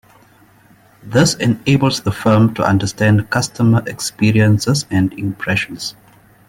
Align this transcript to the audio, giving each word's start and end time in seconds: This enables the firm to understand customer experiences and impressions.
This 1.03 1.35
enables 1.35 2.01
the 2.01 2.11
firm 2.11 2.55
to 2.55 2.63
understand 2.63 3.29
customer 3.29 3.83
experiences 3.85 4.87
and 4.89 5.13
impressions. 5.13 5.93